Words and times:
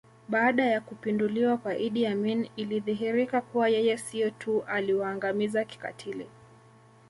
Baada 0.29 0.63
ya 0.65 0.81
kupinduliwa 0.81 1.57
kwa 1.57 1.77
Idi 1.77 2.05
Amin 2.07 2.49
ilidhihirika 2.55 3.41
kuwa 3.41 3.69
yeye 3.69 3.97
sio 3.97 4.29
tu 4.29 4.63
aliwaangamiza 4.63 5.65
kikatili 5.65 6.27